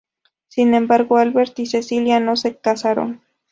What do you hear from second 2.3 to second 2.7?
se